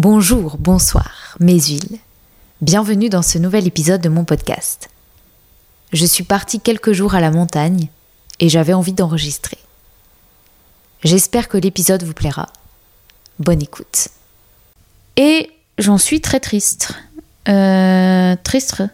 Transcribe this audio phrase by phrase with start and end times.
[0.00, 1.98] Bonjour, bonsoir, mes huiles.
[2.60, 4.90] Bienvenue dans ce nouvel épisode de mon podcast.
[5.92, 7.88] Je suis partie quelques jours à la montagne
[8.38, 9.58] et j'avais envie d'enregistrer.
[11.02, 12.46] J'espère que l'épisode vous plaira.
[13.40, 14.06] Bonne écoute.
[15.16, 16.94] Et j'en suis très triste.
[17.48, 18.84] Euh, triste.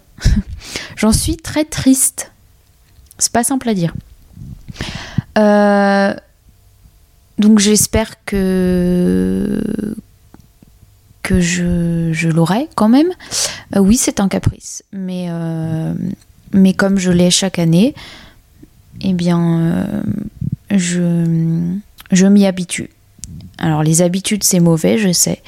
[0.97, 2.33] j'en suis très triste.
[3.19, 3.93] C'est pas simple à dire.
[5.37, 6.15] Euh,
[7.37, 9.61] donc j'espère que
[11.24, 13.09] que je, je l'aurai quand même.
[13.74, 15.95] Euh, oui, c'est un caprice, mais euh,
[16.52, 17.97] mais comme je l'ai chaque année,
[19.00, 20.02] eh bien, euh,
[20.70, 21.66] je
[22.12, 22.91] je m'y habitue.
[23.58, 25.42] Alors les habitudes c'est mauvais, je sais,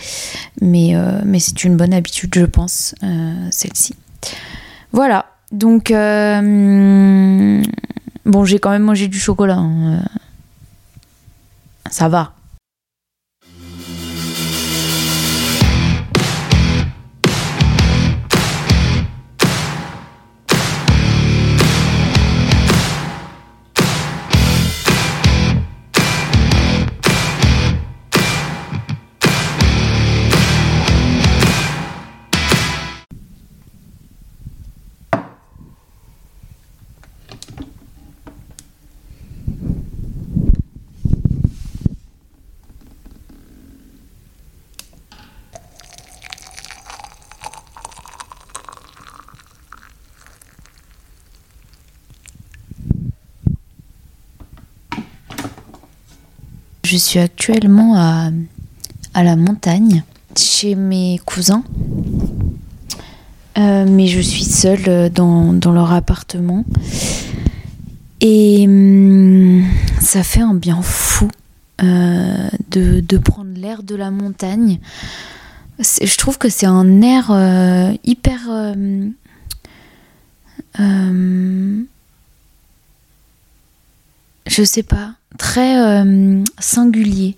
[0.61, 2.95] mais mais c'est une bonne habitude, je pense,
[3.51, 3.95] celle-ci.
[4.93, 5.27] Voilà.
[5.53, 7.63] Donc bon,
[8.45, 9.59] j'ai quand même mangé du chocolat.
[9.59, 10.03] Hein,
[11.91, 12.33] ça va.
[56.89, 58.31] Je suis actuellement à,
[59.13, 60.05] à la montagne,
[60.37, 61.65] chez mes cousins.
[63.59, 66.65] Euh, mais je suis seule dans, dans leur appartement.
[68.21, 69.65] Et hum,
[70.01, 71.29] ça fait un bien fou
[71.83, 74.79] euh, de, de, prendre l'air de la montagne.
[75.81, 78.39] Je trouve que c'est un air euh, hyper...
[84.47, 87.37] je sais pas très euh, singulier.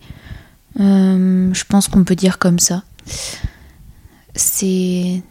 [0.80, 2.82] Euh, je pense qu'on peut dire comme ça.
[4.34, 5.22] C'est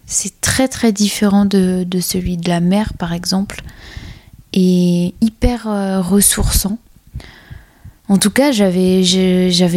[0.42, 3.62] très très différent de, de, celui de la mer par exemple
[4.52, 6.78] et hyper euh, ressourçant.
[8.10, 9.04] En tout cas, j'avais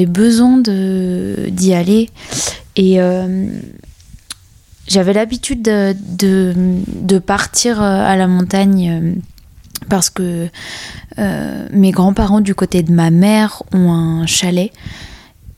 [0.07, 2.11] besoin d'y aller
[2.77, 2.99] et
[4.87, 6.55] j'avais l'habitude de, de,
[6.87, 9.21] de, partir à la montagne
[9.91, 10.49] parce que
[11.19, 14.73] euh, mes grands-parents du côté de ma mère ont un chalet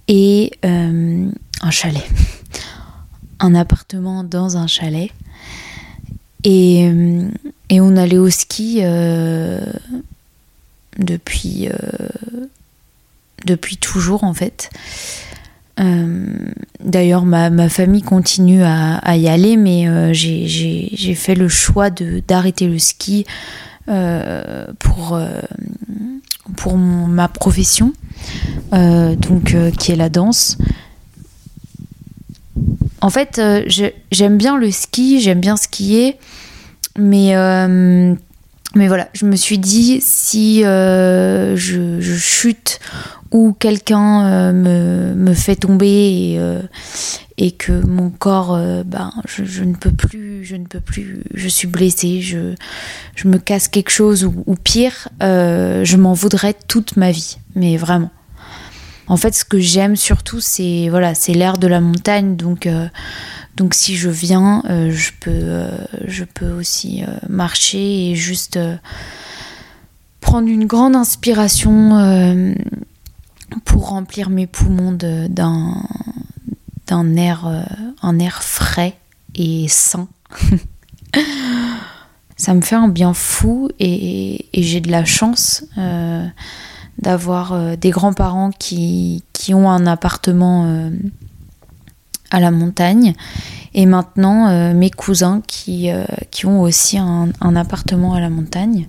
[0.09, 2.03] et euh, un chalet,
[3.39, 5.11] un appartement dans un chalet
[6.43, 7.29] et, euh,
[7.69, 8.83] et on allait au ski
[10.99, 11.69] depuis
[13.45, 14.71] depuis toujours en fait.
[16.85, 22.67] D'ailleurs, ma, ma, famille continue à, à y aller, mais j'ai fait le choix d'arrêter
[22.67, 23.25] le ski
[23.89, 25.27] euh, pour, euh,
[26.57, 27.93] pour ma profession,
[28.73, 30.57] euh, donc qui est la danse.
[33.01, 33.41] En fait,
[34.13, 36.17] j'aime bien le ski, j'aime bien skier,
[36.97, 37.35] mais
[38.75, 42.79] mais voilà, je me suis dit si je, je, chute
[43.33, 46.39] ou quelqu'un me, me, fait tomber et,
[47.43, 51.49] et que mon corps, euh, ben, je, ne peux plus, je ne peux plus, je
[51.49, 52.55] suis blessée, je,
[53.17, 57.77] je me casse quelque chose ou, pire, euh, je m'en voudrais toute ma vie, mais
[57.77, 58.13] vraiment.
[59.09, 62.87] En fait, ce que j'aime surtout, c'est voilà, c'est l'air de la montagne, donc euh,
[63.57, 65.67] donc si je viens, je peux
[66.07, 68.59] je peux aussi marcher et juste
[70.21, 72.55] prendre une grande inspiration
[73.65, 75.83] pour remplir mes poumons d'un
[76.93, 77.63] euh,
[78.03, 78.97] un air frais
[79.35, 80.09] et sain.
[82.37, 86.27] ça me fait un bien fou et, j'ai de la chance euh,
[86.99, 90.91] d'avoir euh, des grands-parents qui, ont un appartement
[92.31, 93.15] à la montagne
[93.75, 95.91] et maintenant mes cousins qui,
[96.45, 98.87] ont aussi un, appartement à la montagne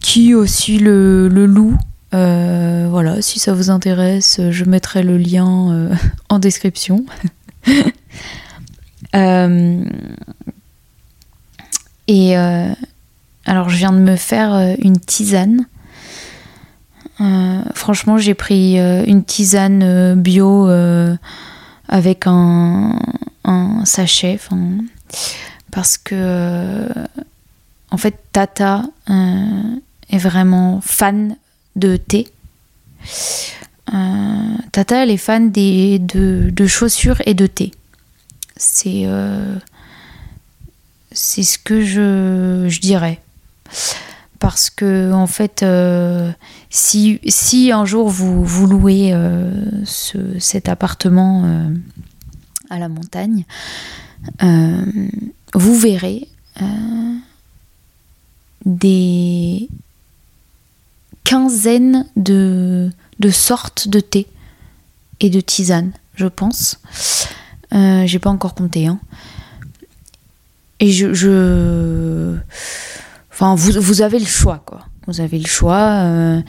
[0.00, 1.76] qui aussi le, louent
[2.14, 5.94] euh, voilà, si ça vous intéresse, je mettrai le lien euh,
[6.28, 7.04] en description.
[9.14, 9.84] Euh,
[12.08, 15.66] et alors, je viens de me faire une tisane.
[17.74, 20.68] franchement, j'ai pris une tisane bio
[21.86, 22.98] avec un,
[23.44, 24.40] un sachet.
[25.70, 26.88] Parce que,
[27.92, 28.82] en fait, Tata
[30.10, 31.36] est vraiment fan
[31.76, 32.28] de thé.
[33.92, 37.72] Euh, Tata, elle est fan de, chaussures et de thé.
[38.56, 39.56] C'est euh,
[41.12, 43.20] ce que je, dirais.
[44.38, 46.30] Parce que, en fait, euh,
[46.70, 47.20] si,
[47.72, 49.12] un jour vous, louez
[49.84, 51.44] ce, cet appartement
[52.70, 53.44] à la montagne,
[55.54, 56.28] vous verrez
[58.64, 59.68] des
[61.24, 62.90] quinzaines de,
[63.30, 64.26] sortes de thé
[65.20, 66.78] et de tisane, je pense.
[67.72, 68.86] Euh, j'ai pas encore compté.
[68.86, 69.00] Hein.
[70.80, 72.36] Et je,
[73.32, 74.80] Enfin, vous, vous, avez le choix, quoi.
[75.06, 76.02] Vous avez le choix.
[76.02, 76.40] Euh,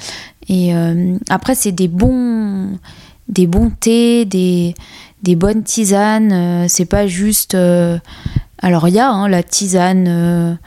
[0.48, 2.78] et euh, après, c'est des bons,
[3.28, 4.75] des bons thés, des,
[5.24, 6.68] des bonnes tisanes.
[6.69, 7.56] c'est pas juste.
[8.62, 10.60] alors, il y a hein, la tisane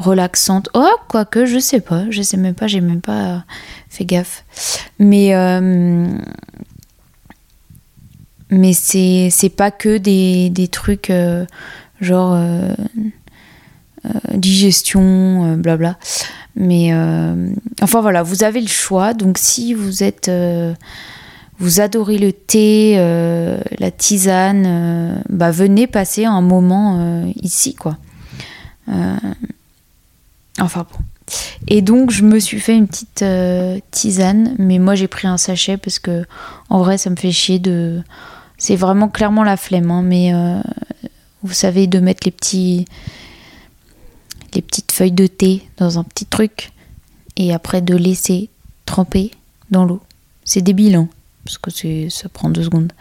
[0.00, 0.68] relaxante.
[0.74, 2.10] Oh, quoique, je sais pas.
[2.10, 2.66] Je sais même pas.
[2.66, 3.44] J'ai même pas
[3.88, 4.44] fait gaffe.
[4.98, 5.32] Mais
[8.50, 11.46] mais c'est pas que des, trucs euh,
[12.00, 12.74] genre euh,
[14.04, 15.96] euh, digestion blabla
[16.56, 16.92] mais
[17.80, 20.30] enfin voilà vous avez le choix donc si vous êtes
[21.58, 22.96] vous adorez le thé
[23.78, 27.98] la tisane bah venez passer un moment ici quoi
[30.60, 30.98] enfin bon
[31.68, 33.24] et donc je me suis fait une petite
[33.92, 36.24] tisane, mais moi j'ai pris un sachet parce que
[36.70, 38.02] en vrai ça me fait chier de
[38.60, 40.60] c'est vraiment clairement la flemme, hein, mais euh,
[41.42, 42.84] vous savez, de mettre les petits.
[44.54, 46.70] les petites feuilles de thé dans un petit truc
[47.36, 48.50] et après de laisser
[48.84, 49.30] tremper
[49.70, 50.02] dans l'eau.
[50.44, 51.08] C'est débile, hein,
[51.44, 52.92] parce que ça prend deux secondes.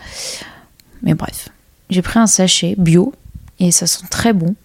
[1.03, 1.49] Mais bref,
[1.89, 3.13] j'ai pris un sachet bio
[3.59, 4.55] et ça sent très bon.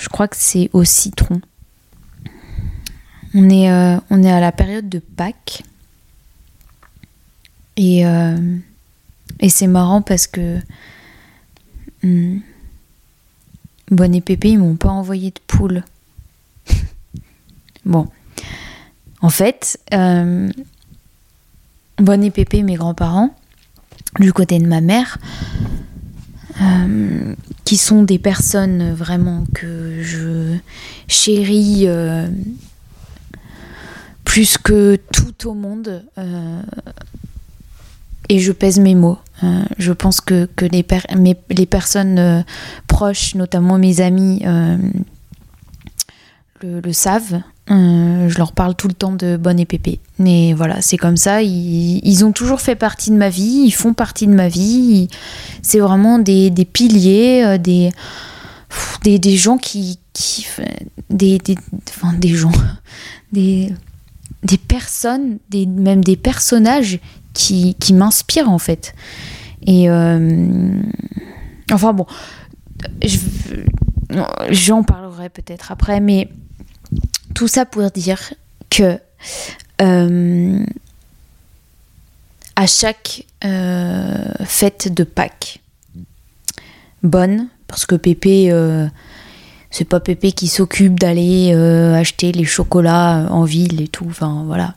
[0.00, 1.40] Je crois que c'est au citron.
[3.34, 5.62] On est, euh, on est à la période de Pâques.
[7.76, 8.58] Et euh,
[9.42, 10.58] et c'est marrant parce que
[12.02, 12.38] hmm,
[13.90, 15.84] Bonne et Pépé, ils m'ont pas envoyé de poule.
[17.84, 18.08] bon.
[19.20, 20.48] En fait, euh,
[21.98, 23.36] et Pépé, mes grands-parents,
[24.18, 25.18] du côté de ma mère,
[26.60, 27.34] euh,
[27.64, 30.56] qui sont des personnes vraiment que je
[31.08, 31.86] chéris
[34.32, 36.06] plus que tout au monde.
[36.16, 36.62] Euh,
[38.30, 39.18] et je pèse mes mots.
[39.44, 40.82] Euh, je pense que, que les,
[41.66, 42.42] personnes euh,
[42.88, 44.42] proches, notamment mes amis,
[46.62, 47.42] le, savent.
[47.68, 50.00] je leur parle tout le temps de Bonne et Pépé.
[50.18, 51.42] Mais voilà, c'est comme ça.
[51.42, 53.64] Ils, ont toujours fait partie de ma vie.
[53.66, 55.08] Ils font partie de ma vie.
[55.60, 57.90] C'est vraiment des, des piliers, des,
[59.02, 59.98] des, des, gens qui.
[60.14, 60.46] qui
[61.10, 61.56] des, des,
[61.90, 62.52] enfin, des gens.
[63.32, 63.72] Des,
[64.42, 66.98] des personnes, des, même des personnages
[67.32, 68.94] qui, qui m'inspire en fait.
[69.66, 70.80] Et euh,
[71.70, 72.06] enfin bon,
[74.50, 76.28] j'en parlerai peut-être après, mais
[77.34, 78.34] tout ça pour dire
[78.70, 78.98] que
[79.80, 80.64] euh,
[82.56, 85.60] à chaque euh, fête de Pâques,
[87.02, 88.50] bonne, parce que Pépé,
[89.72, 94.74] c'est pas Pépé qui s'occupe d'aller acheter les chocolats en ville et tout, enfin voilà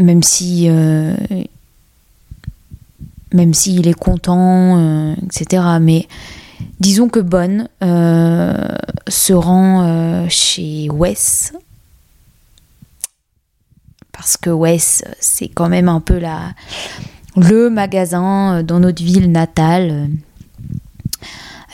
[0.00, 1.14] même si euh,
[3.32, 5.62] même s'il est content, euh, etc.
[5.80, 6.08] Mais
[6.80, 8.68] disons que Bonne euh,
[9.06, 11.52] se rend chez Wes.
[14.12, 16.54] Parce que Wes, c'est quand même un peu la,
[17.36, 20.10] le magasin dans notre ville natale,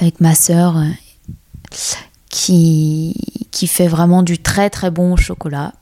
[0.01, 0.77] avec ma sœur,
[2.29, 3.15] qui,
[3.51, 5.73] qui fait vraiment du très très bon chocolat.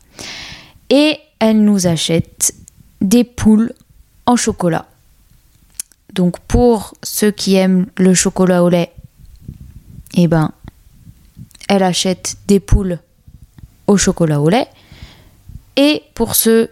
[0.90, 2.54] Et elle nous achète
[3.00, 3.72] des poules
[4.26, 4.86] en chocolat.
[6.12, 8.92] Donc pour ceux qui aiment le chocolat au lait,
[10.14, 10.52] eh ben,
[11.68, 12.98] elle achète des poules
[13.86, 14.68] au chocolat au lait.
[15.76, 16.70] Et pour ceux,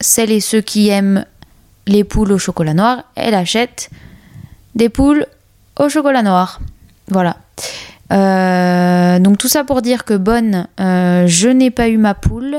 [0.00, 1.24] celles et ceux qui aiment
[1.86, 3.90] les poules au chocolat noir, elle achète
[4.74, 5.26] des poules
[5.78, 6.60] au chocolat noir.
[7.08, 7.36] Voilà.
[8.12, 12.58] Euh, donc tout ça pour dire que bonne, euh, je n'ai pas eu ma poule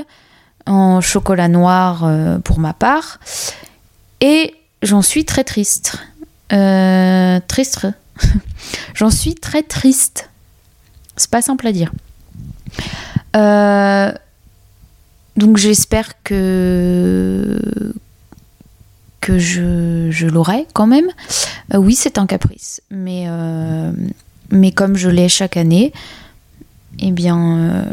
[0.66, 3.20] en chocolat noir euh, pour ma part.
[4.22, 5.98] Et j'en suis très triste.
[6.50, 7.88] Triste.
[8.94, 10.30] j'en suis très triste.
[11.18, 11.92] C'est pas simple à dire.
[15.36, 17.60] Donc j'espère que
[19.20, 21.10] que je l'aurai quand même.
[21.74, 23.28] oui, c'est un caprice, mais
[24.52, 25.94] mais comme je l'ai chaque année,
[27.00, 27.86] eh bien,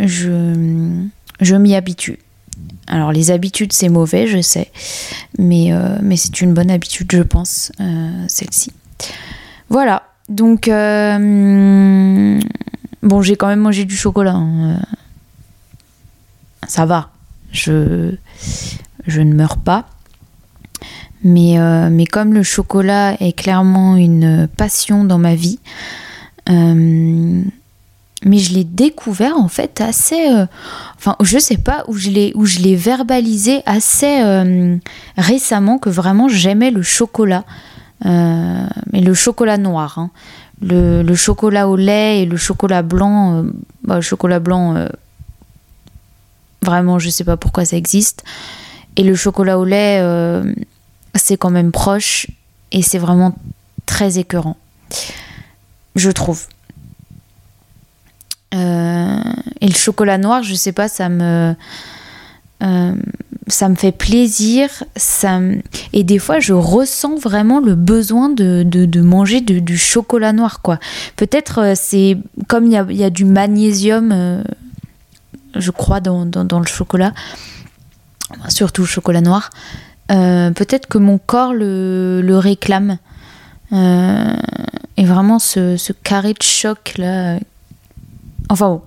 [0.00, 1.06] je
[1.40, 2.18] je m'y habitue.
[2.88, 4.70] Alors les habitudes c'est mauvais, je sais,
[5.38, 7.72] mais, mais c'est une bonne habitude, je pense,
[8.28, 8.72] celle-ci.
[9.68, 12.40] Voilà, donc bon,
[13.22, 14.34] j'ai quand même mangé du chocolat.
[14.34, 14.80] Hein,
[16.68, 17.10] ça va,
[17.52, 18.16] je
[19.08, 19.88] ne meurs pas.
[21.24, 25.58] Mais, euh, mais comme le chocolat est clairement une passion dans ma vie,
[26.48, 27.42] euh,
[28.24, 30.30] mais je l'ai découvert en fait assez.
[30.30, 30.46] Euh,
[30.96, 34.22] enfin, je sais pas où je l'ai, où je l'ai verbalisé assez
[35.16, 37.44] récemment que vraiment j'aimais le chocolat.
[38.04, 39.98] mais le chocolat noir.
[39.98, 40.10] Hein.
[40.62, 43.44] Le, chocolat au lait et le chocolat blanc.
[43.84, 44.86] Bah, le chocolat blanc,
[46.62, 48.24] vraiment, je sais pas pourquoi ça existe.
[48.96, 50.00] Et le chocolat au lait
[51.18, 52.26] c'est quand même proche
[52.72, 53.34] et c'est vraiment
[53.86, 54.56] très écœurant,
[55.94, 56.46] je trouve.
[58.54, 59.18] Euh,
[59.60, 61.54] et le chocolat noir, je sais pas, ça me,
[62.62, 62.94] euh,
[63.48, 64.68] ça me fait plaisir.
[64.96, 65.40] Ça
[65.92, 70.78] Et des fois, je ressens vraiment le besoin de, de, manger du chocolat noir, quoi.
[71.16, 72.16] Peut-être euh, c'est
[72.48, 74.44] comme il y a, du magnésium,
[75.54, 77.12] je crois, dans, dans, dans, le chocolat,
[78.48, 79.50] surtout le chocolat noir.
[80.10, 82.98] Euh, peut-être que mon corps le, réclame.
[83.72, 84.36] Euh,
[84.96, 87.38] et vraiment ce, carré de choc là.
[88.48, 88.82] Enfin bon,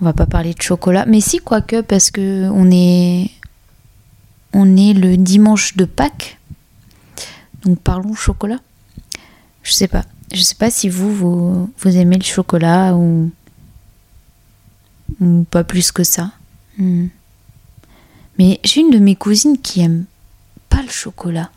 [0.00, 3.30] on va pas parler de chocolat, mais si quoique parce que on est
[4.52, 6.38] on est le dimanche de Pâques,
[7.64, 8.58] donc parlons chocolat.
[9.62, 13.30] Je sais pas, je sais pas si vous vous, aimez le chocolat ou
[15.20, 16.32] ou pas plus que ça.
[16.76, 17.06] Hmm.
[18.38, 20.04] Mais j'ai une de mes cousines qui aime
[20.82, 21.50] le chocolat.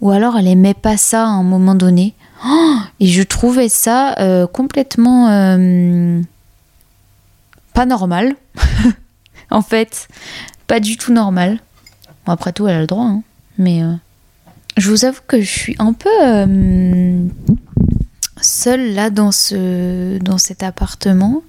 [0.00, 2.14] Ou alors elle aimait pas ça à un moment donné.
[2.46, 6.20] Oh, et je trouvais ça euh, complètement euh,
[7.72, 8.36] pas normal.
[9.50, 10.08] en fait,
[10.66, 11.58] pas du tout normal.
[12.26, 13.06] après tout, elle a le droit.
[13.06, 13.22] Hein.
[13.56, 13.94] Mais euh,
[14.76, 16.10] je vous avoue que je suis un peu
[18.40, 21.42] seule là dans, ce, dans cet appartement.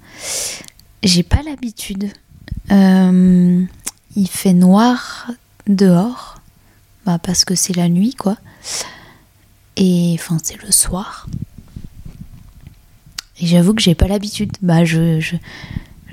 [1.04, 2.10] J'ai pas l'habitude.
[2.70, 5.30] il fait noir
[5.68, 6.35] dehors
[7.06, 8.38] bah, parce que c'est la nuit, quoi.
[9.78, 11.28] Et enfin, c'est le soir.
[13.40, 14.52] Et j'avoue que j'ai pas l'habitude.
[14.62, 15.36] Bah, je, je,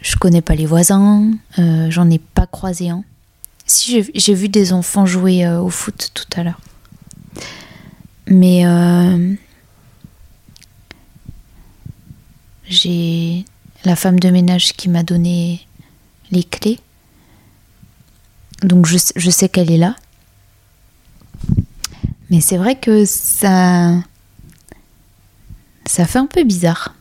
[0.02, 3.04] je, connais pas les voisins, euh, j'en ai pas croisé un.
[3.64, 6.60] Si, j'ai vu des enfants jouer euh, au foot tout à l'heure.
[8.26, 9.34] Mais euh,
[12.64, 13.44] j'ai
[13.84, 15.66] la femme de ménage qui m'a donné
[16.30, 16.80] les clés.
[18.62, 19.96] Donc je, je sais qu'elle est là.
[22.32, 23.94] Mais c'est vrai que ça.
[25.84, 26.94] Ça fait un peu bizarre.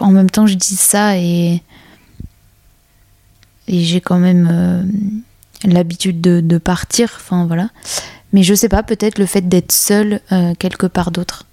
[0.00, 1.62] en même temps, je dis ça et.
[3.68, 4.82] Et j'ai quand même euh,
[5.64, 7.12] l'habitude de, partir.
[7.16, 7.70] Enfin, voilà.
[8.32, 11.46] Mais je sais pas, peut-être le fait d'être seule euh, quelque part d'autre.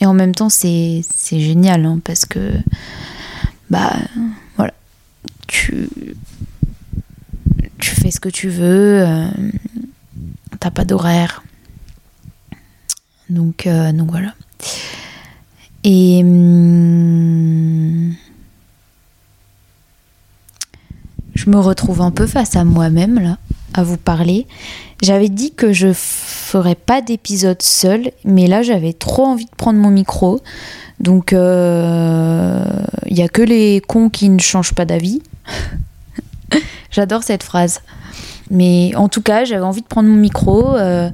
[0.00, 2.54] Et en même temps, c'est génial hein, parce que.
[3.68, 3.96] Bah.
[4.56, 4.72] Voilà.
[5.46, 5.90] Tu.
[7.78, 9.02] Tu fais ce que tu veux.
[9.02, 9.28] Euh,
[10.70, 11.42] pas d'horaire.
[13.28, 14.34] Donc, euh, donc voilà.
[15.84, 18.14] Et hum,
[21.34, 23.38] je me retrouve un peu face à moi-même là,
[23.74, 24.46] à vous parler.
[25.02, 29.80] J'avais dit que je ferais pas d'épisode seul, mais là j'avais trop envie de prendre
[29.80, 30.40] mon micro.
[31.00, 32.64] Donc il euh,
[33.06, 35.22] y a que les cons qui ne changent pas d'avis.
[36.92, 37.80] J'adore cette phrase.
[38.52, 41.08] Mais en tout cas, j'avais envie de prendre mon micro euh,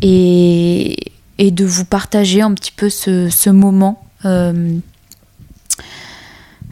[0.00, 4.78] et, et, de vous partager un petit peu ce, ce moment euh,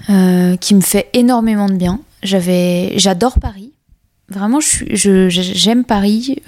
[0.08, 2.00] euh, qui me fait énormément de bien.
[2.22, 3.72] J'avais, j'adore Paris.
[4.30, 6.40] Vraiment, je, j'aime Paris.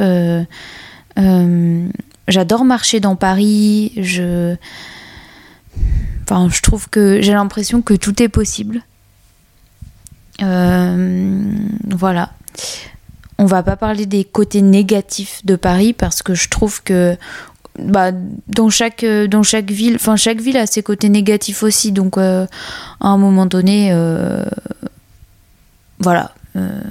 [2.29, 3.93] j'adore marcher dans Paris.
[3.99, 4.57] Je,
[6.23, 8.81] enfin, je trouve que j'ai l'impression que tout est possible.
[10.39, 12.31] voilà
[13.41, 17.17] on va pas parler des côtés négatifs de Paris parce que je trouve que
[17.79, 18.11] bah,
[18.49, 21.91] dans chaque dans chaque ville enfin chaque ville a ses côtés négatifs aussi.
[21.91, 22.47] Donc euh,
[23.01, 24.45] à un moment donné euh,
[26.01, 26.83] voilà euh,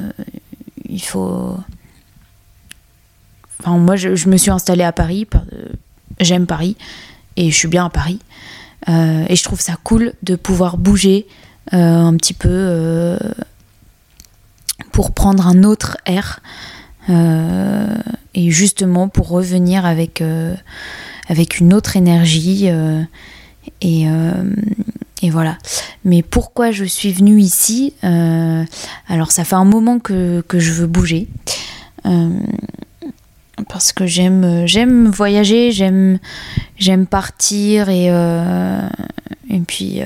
[0.90, 1.56] il faut
[3.60, 5.28] enfin moi je, me suis installée à Paris
[6.20, 6.78] j'aime Paris
[7.36, 8.20] et je suis bien à Paris
[8.88, 11.28] et je trouve ça cool de pouvoir bouger
[11.72, 13.20] un petit peu
[15.00, 16.42] pour prendre un autre air
[17.10, 17.96] euh,
[18.34, 20.54] et justement pour revenir avec, euh,
[21.30, 23.02] avec une autre énergie euh,
[23.80, 24.08] et,
[25.22, 25.58] et voilà.
[26.04, 30.88] Mais pourquoi je suis venue ici Alors ça fait un moment que, que je veux
[30.88, 31.30] bouger.
[33.70, 36.20] parce que j'aime j'aime voyager, j'aime
[36.78, 38.08] j'aime partir et,
[39.50, 40.02] et puis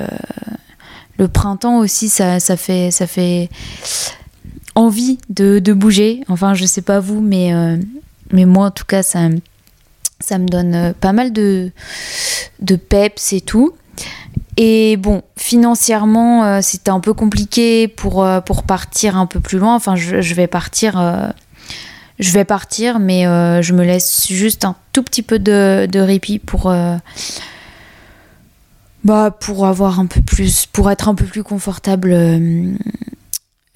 [1.17, 3.49] le printemps aussi ça, ça fait ça fait
[4.75, 6.23] envie de, bouger.
[6.27, 7.77] Enfin, je sais pas vous, mais, euh,
[8.31, 9.29] mais moi en tout cas, ça,
[10.19, 11.71] ça me donne euh, pas mal de,
[12.59, 13.73] de peps et tout.
[14.57, 19.75] Et bon, financièrement, euh, c'était un peu compliqué pour, pour partir un peu plus loin.
[19.75, 21.33] Enfin, je, vais partir.
[22.19, 23.23] je vais partir, mais
[23.63, 26.71] je me laisse juste un tout petit peu de, de répit pour,
[29.03, 32.15] bah, pour avoir un peu plus, pour être un peu plus confortable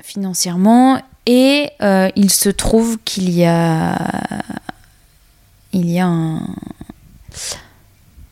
[0.08, 3.98] financièrement et euh, il se trouve qu'il y a
[5.74, 6.42] il y a un,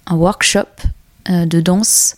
[0.09, 0.69] workshop
[1.29, 2.15] euh, de danse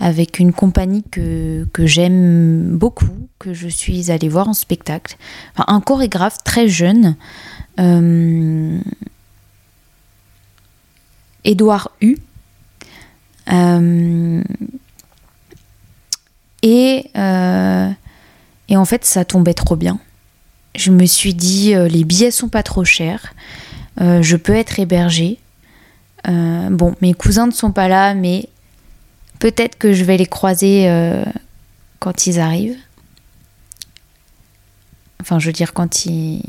[0.00, 5.16] avec une compagnie que, j'aime beaucoup, que je suis allée voir en spectacle.
[5.56, 7.16] un chorégraphe très jeune,
[7.78, 8.80] euh,
[11.44, 12.18] Edouard Hu.
[16.62, 17.10] et
[18.68, 19.98] et en fait, ça tombait trop bien.
[20.74, 23.34] Je me suis dit, euh, les billets sont pas trop chers,
[24.00, 25.38] euh, je peux être hébergée.
[26.28, 28.48] Euh, bon, mes cousins ne sont pas là, mais
[29.38, 30.88] peut-être que je vais les croiser
[32.00, 32.76] quand ils arrivent.
[35.20, 36.42] Enfin, je veux dire, quand ils.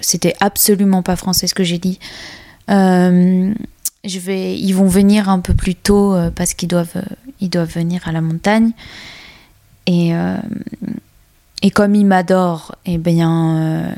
[0.00, 1.98] C'était absolument pas français ce que j'ai dit.
[2.68, 7.02] je vais, ils vont venir un peu plus tôt parce qu'ils doivent,
[7.40, 8.72] ils doivent venir à la montagne.
[9.88, 10.36] Et, euh,
[11.62, 13.92] et comme ils m'adorent, eh bien, euh,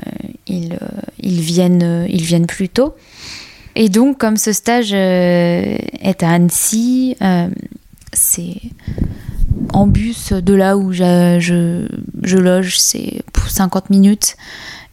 [0.46, 0.86] ils, euh,
[1.18, 2.94] ils, viennent, ils viennent plus tôt.
[3.74, 7.16] Et donc, comme ce stage est à Annecy,
[8.12, 8.56] c'est
[9.72, 11.38] en bus de là où je,
[12.22, 14.36] je, loge, c'est pour 50 minutes.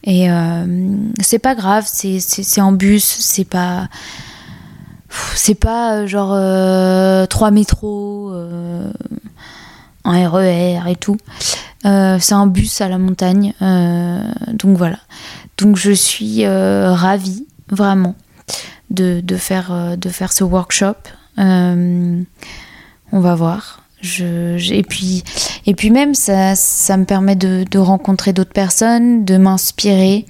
[0.02, 0.28] Et
[1.20, 3.88] c'est pas grave, c'est en bus, c'est pas.
[5.34, 6.36] C'est pas genre
[7.28, 8.32] trois métros
[10.12, 11.16] RER et tout.
[11.86, 13.54] Euh, c'est un bus à la montagne.
[13.62, 14.20] Euh,
[14.52, 14.98] donc voilà.
[15.56, 18.14] Donc je suis euh, ravie, vraiment,
[18.90, 20.96] de, faire, de faire ce workshop.
[21.36, 22.24] on
[23.12, 23.82] va voir.
[24.20, 25.24] Et, puis,
[25.66, 30.24] et puis même, ça, ça me permet de, rencontrer d'autres personnes, de m'inspirer,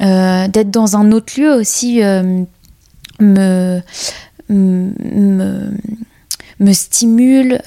[0.00, 2.00] d'être dans un autre lieu aussi
[3.20, 3.82] me,
[4.48, 4.92] me
[6.72, 7.60] stimule.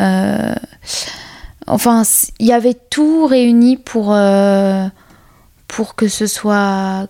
[1.67, 2.03] Enfin,
[2.39, 4.88] il y avait tout réuni pour, euh,
[5.67, 7.10] pour que ce soit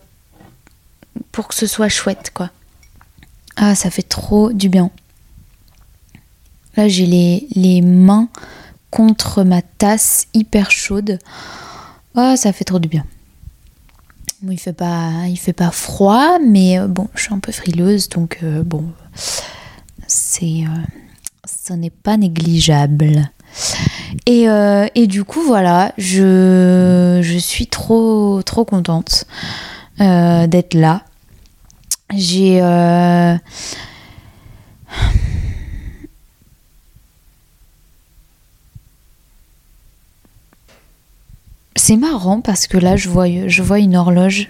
[1.90, 2.50] chouette, quoi.
[3.56, 4.90] Ah, ça fait trop du bien.
[6.76, 8.30] Là, j'ai les, les mains
[8.90, 11.20] contre ma tasse hyper chaude.
[12.16, 13.06] Ah, ça fait trop du bien.
[14.42, 17.52] Bon, il fait pas, il fait pas froid, mais euh, bon, je suis un peu
[17.52, 18.86] frileuse, donc euh, bon,
[20.08, 20.64] c'est,
[21.46, 23.30] ce n'est pas négligeable.
[24.30, 29.26] Euh, et, du coup, voilà, je, suis trop, trop contente
[30.02, 31.04] euh, d'être là.
[32.16, 32.62] J'ai.
[32.62, 33.36] Euh,
[41.76, 44.50] c'est marrant parce que là, je vois, je vois une horloge.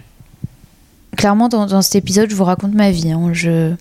[1.16, 3.12] Clairement, dans, cet épisode, je vous raconte ma vie.
[3.12, 3.30] Hein.
[3.34, 3.74] Je,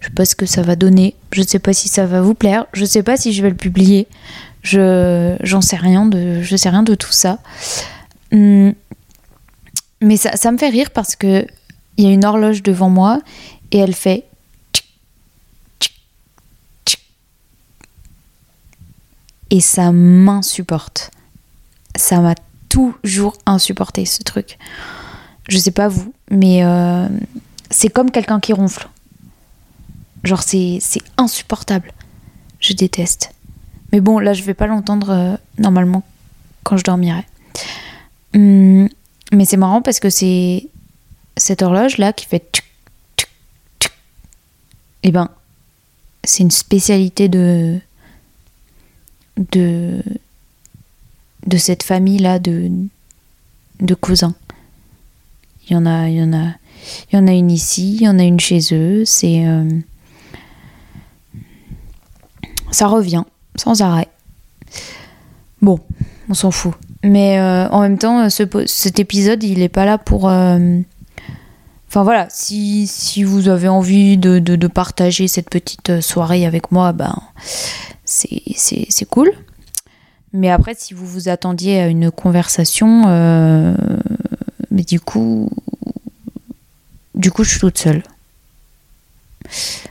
[0.00, 1.14] je sais pas ce que ça va donner.
[1.36, 2.64] Je sais pas si ça va vous plaire.
[2.72, 4.08] Je sais pas si je vais le publier.
[4.62, 7.40] Je j'en sais rien de je sais rien de tout ça.
[8.32, 8.72] Hum,
[10.00, 11.46] mais ça, ça me fait rire parce que
[11.98, 13.20] il y a une horloge devant moi
[13.70, 14.24] et elle fait
[19.50, 21.10] et ça m'insupporte.
[21.96, 22.34] Ça m'a
[22.70, 24.56] toujours insupporté ce truc.
[25.50, 27.06] Je sais pas vous, mais euh,
[27.70, 28.88] c'est comme quelqu'un qui ronfle.
[30.26, 30.80] Genre c'est
[31.16, 31.92] insupportable.
[32.60, 33.32] Je déteste.
[33.92, 36.02] Mais bon, là, je vais pas l'entendre euh, normalement
[36.64, 37.24] quand je dormirai.
[38.34, 38.88] Hum,
[39.32, 40.68] mais c'est marrant parce que c'est
[41.36, 42.62] cette horloge là qui fait
[45.02, 45.28] et eh ben
[46.24, 47.78] c'est une spécialité de
[49.52, 50.02] de
[51.46, 52.70] de cette famille là de
[53.80, 54.34] de cousins.
[55.68, 56.54] Il y en a il y en a
[57.12, 59.68] il en a une ici, il y en a une chez eux, c'est euh,
[62.70, 63.24] ça revient
[63.56, 64.08] sans arrêt.
[65.62, 65.80] Bon,
[66.28, 66.74] on s'en fout.
[67.02, 70.28] Mais euh, en même temps, cet épisode, il n'est pas là pour...
[70.28, 70.80] Euh,
[71.88, 76.92] enfin voilà, si, si, vous avez envie de, de, partager cette petite soirée avec moi,
[76.92, 77.16] ben
[78.04, 79.30] c'est cool.
[80.32, 83.74] Mais après, si vous vous attendiez à une conversation, euh,
[84.70, 85.48] mais du coup,
[87.14, 88.02] du coup, je suis toute seule.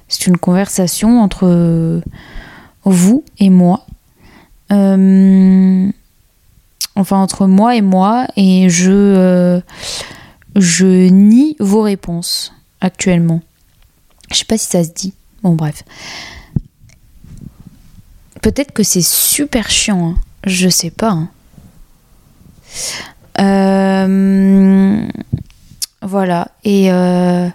[0.08, 2.02] C'est une conversation entre
[2.86, 3.86] vous et moi.
[4.72, 5.92] Euh,
[6.96, 9.62] enfin, entre moi et moi, et je, euh,
[10.56, 13.42] je nie vos réponses actuellement.
[14.32, 15.14] Je sais pas si ça se dit.
[15.44, 15.84] Bon, bref.
[18.42, 20.10] Peut-être que c'est super chiant.
[20.10, 20.16] Hein.
[20.46, 21.12] Je sais pas.
[21.12, 21.30] Hein.
[23.40, 25.08] Euh,
[26.02, 26.52] voilà.
[26.64, 27.48] Et euh,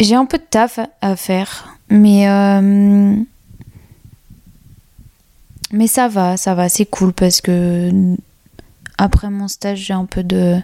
[0.00, 3.14] j'ai un peu de taf à faire, mais euh,
[5.72, 7.90] mais ça va, ça va, c'est cool parce que
[8.98, 10.60] après mon stage, j'ai un peu de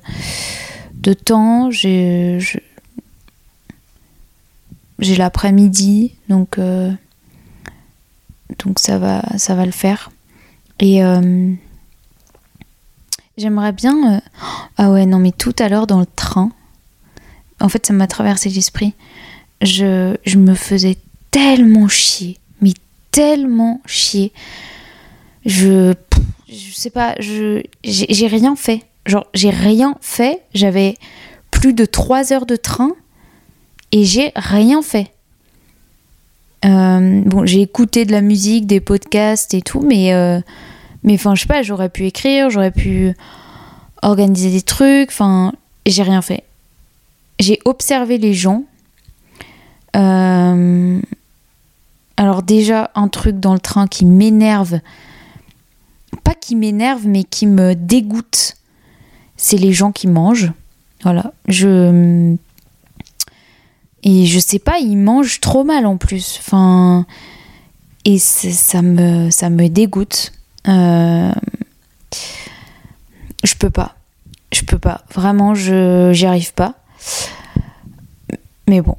[0.94, 1.70] de temps.
[4.98, 6.90] J'ai l'après-midi, donc, euh,
[8.64, 10.10] donc ça, va, ça va le faire.
[10.80, 11.52] Et euh,
[13.36, 14.22] j'aimerais bien...
[14.78, 16.50] Ah ouais, non, mais tout à l'heure dans le train,
[17.60, 18.94] en fait, ça m'a traversé l'esprit.
[19.62, 20.96] Je, je me faisais
[21.30, 22.72] tellement chier, mais
[23.10, 24.32] tellement chier.
[25.44, 25.94] Je,
[26.48, 28.82] je sais pas, je, j'ai rien fait.
[29.06, 30.42] Genre, j'ai rien fait.
[30.54, 30.96] J'avais
[31.50, 32.92] plus de 3 heures de train
[33.92, 35.10] et j'ai rien fait.
[36.64, 40.40] Euh, bon, j'ai écouté de la musique, des podcasts et tout, mais euh,
[41.04, 43.14] mais enfin, je sais pas, j'aurais pu écrire, j'aurais pu
[44.02, 45.52] organiser des trucs, enfin,
[45.86, 46.42] j'ai rien fait.
[47.38, 48.64] J'ai observé les gens.
[49.96, 51.00] Euh,
[52.16, 54.80] alors déjà, un truc dans le train qui m'énerve,
[56.24, 58.56] pas qui m'énerve, mais qui me dégoûte,
[59.36, 60.52] c'est les gens qui mangent.
[61.02, 62.36] Voilà, je
[64.02, 66.38] et je sais pas, il mange trop mal en plus.
[66.38, 67.06] Enfin,
[68.04, 70.32] et ça me, ça me dégoûte.
[70.68, 71.32] Euh,
[73.42, 73.96] je peux pas.
[74.52, 75.02] Je peux pas.
[75.12, 76.74] Vraiment, je j'y arrive pas.
[78.68, 78.96] Mais bon,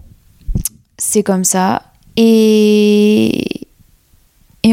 [0.97, 1.83] c'est comme ça.
[2.15, 3.65] Et,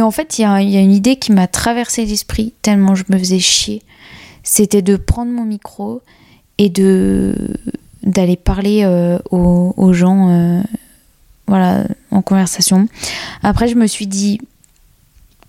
[0.00, 3.38] en fait, il y, a une idée qui m'a traversé l'esprit tellement je me faisais
[3.38, 3.82] chier.
[4.42, 6.02] C'était de prendre mon micro
[6.58, 7.34] et de
[8.02, 10.60] d'aller parler euh, aux, gens euh,
[11.46, 12.86] voilà, en conversation.
[13.42, 14.40] Après, je me suis dit,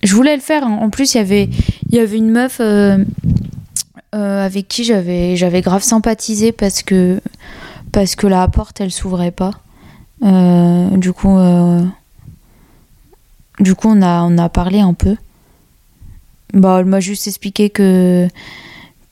[0.03, 0.63] je voulais le faire.
[0.63, 1.49] En plus, il
[1.91, 3.03] y avait une meuf euh,
[4.11, 7.19] avec qui j'avais, j'avais grave sympathisé parce que,
[7.91, 9.51] parce que la porte, elle s'ouvrait pas.
[10.21, 11.37] Du coup,
[13.59, 15.15] du coup on, a, on a parlé un peu.
[16.53, 18.27] Bah, elle m'a juste expliqué que,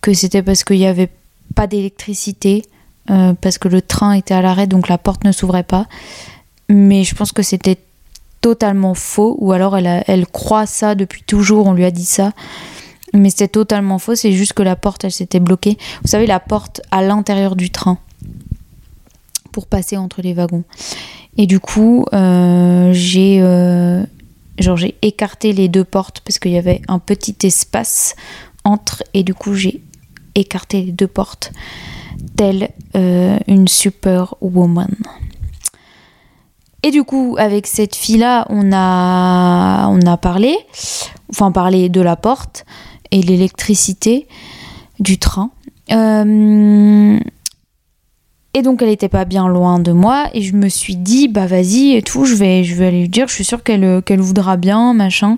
[0.02, 1.10] que c'était parce qu'il n'y avait
[1.56, 2.64] pas d'électricité
[3.10, 5.88] euh, parce que le train était à l'arrêt, donc la porte ne s'ouvrait pas.
[6.70, 7.78] Mais je pense que c'était
[8.42, 12.32] totalement faux, ou alors elle, elle croit ça depuis toujours, on lui a dit ça.
[13.14, 15.78] Mais c'était totalement faux, c'est juste que la porte, elle s'était bloquée.
[16.02, 18.00] Vous savez, la porte à l'intérieur du train,
[19.54, 20.66] pour passer entre les wagons.
[21.38, 24.04] Et du coup, euh, j'ai euh,
[24.58, 28.16] j'ai écarté les deux portes parce qu'il y avait un petit espace
[28.66, 29.82] entre, et du coup j'ai
[30.36, 31.52] écarté les deux portes
[32.36, 34.96] telle euh, une superwoman.
[36.86, 40.58] Et du coup, avec cette fille-là, on a, on a parlé,
[41.30, 42.66] enfin parlé de la porte
[43.12, 44.28] et l'électricité
[45.00, 45.52] du train.
[45.92, 47.20] Euh,
[48.54, 51.48] et donc elle était pas bien loin de moi et je me suis dit bah
[51.48, 54.02] vas-y et tout, je vais je vais aller lui dire, je suis sûre qu'elle euh,
[54.02, 55.36] qu'elle voudra bien, machin.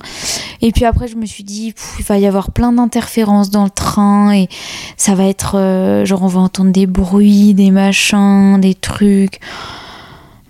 [0.61, 3.69] Et puis après je me suis dit il va y avoir plein d'interférences dans le
[3.69, 4.49] train et
[4.97, 9.39] ça va être euh, genre on va entendre des bruits, des machins, des trucs.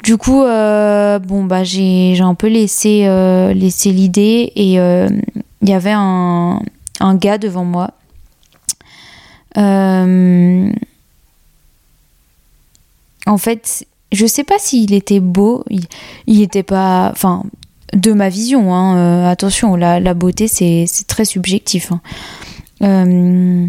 [0.03, 3.07] Du coup euh, bon bah j'ai un peu laissé
[3.53, 6.61] laissé l'idée et il y avait un
[6.99, 7.91] un gars devant moi.
[9.57, 10.69] Euh,
[13.25, 15.85] en fait, je sais pas s'il était beau, il,
[16.27, 17.09] il était pas.
[17.11, 17.43] Enfin,
[17.93, 21.91] de ma vision, hein, euh, attention, la, beauté c'est très subjectif.
[21.91, 22.01] Hein.
[22.81, 23.67] Euh,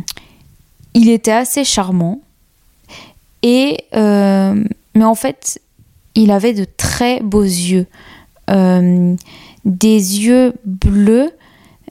[0.95, 2.21] il était assez charmant,
[3.43, 3.79] et.
[3.95, 4.65] Euh,
[4.95, 5.61] mais en fait,
[6.15, 7.87] il avait de très beaux yeux.
[8.49, 11.31] des yeux bleus,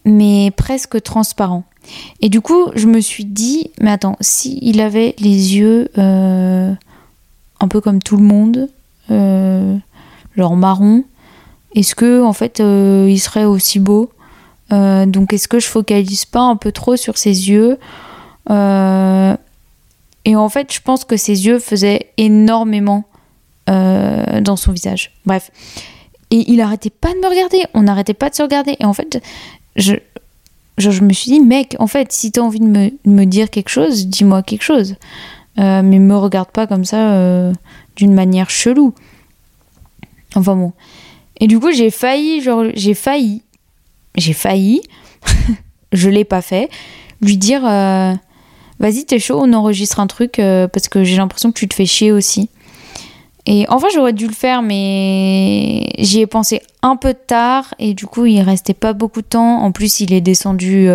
[0.06, 1.66] mais presque transparents.
[2.20, 5.90] Et du coup, je me suis dit, mais attends, s'il avait les yeux
[7.66, 8.70] un peu comme tout le monde,
[9.12, 9.76] euh,
[10.38, 11.04] genre marron.
[11.74, 14.12] Est-ce que en fait euh, il serait aussi beau
[14.72, 17.78] euh, Donc est-ce que je focalise pas un peu trop sur ses yeux
[18.50, 23.04] Et en fait, je pense que ses yeux faisaient énormément
[23.68, 25.12] dans son visage.
[25.26, 25.50] Bref.
[26.32, 28.76] Et il arrêtait pas de me regarder, on n'arrêtait pas de se regarder.
[28.80, 29.22] Et en fait,
[29.76, 29.96] je,
[30.78, 34.08] je me suis dit, mec, en fait, si t'as envie de me, dire quelque chose,
[34.08, 34.96] dis-moi quelque chose.
[35.58, 37.54] Euh, mais me regarde pas comme ça euh,
[37.96, 38.94] d'une manière chelou.
[40.36, 40.74] Enfin bon.
[41.40, 43.42] Et du coup, j'ai failli, genre, j'ai failli,
[44.16, 44.82] j'ai failli,
[45.94, 46.70] je l'ai pas fait,
[47.22, 48.14] lui dire, euh,
[48.80, 51.86] vas-y, t'es chaud, on enregistre un truc parce que j'ai l'impression que tu te fais
[51.86, 52.50] chier aussi.
[53.46, 58.08] Et enfin, j'aurais dû le faire, mais j'y ai pensé un peu tard et du
[58.08, 59.62] coup, il restait pas beaucoup de temps.
[59.62, 60.90] En plus, il est descendu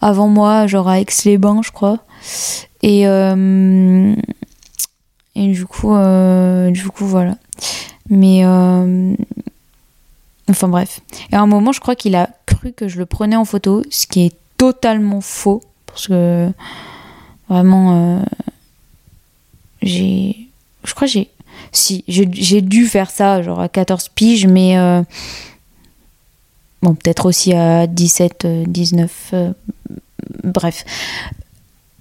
[0.00, 2.00] avant moi, genre à Aix-les-Bains, je crois.
[2.84, 4.14] Et, euh,
[5.34, 7.38] et du coup, euh, du coup, voilà.
[8.10, 8.44] Mais.
[8.44, 9.14] Euh,
[10.50, 11.00] enfin bref.
[11.32, 13.82] Et à un moment, je crois qu'il a cru que je le prenais en photo,
[13.88, 15.62] ce qui est totalement faux.
[15.86, 16.50] Parce que
[17.48, 18.22] vraiment,
[19.80, 20.36] j'ai.
[20.84, 21.30] Je crois que j'ai.
[21.72, 24.76] Si, j'ai dû faire ça, genre à 14 piges, mais.
[26.82, 29.34] bon, peut-être aussi à 17, 19.
[30.44, 30.84] bref.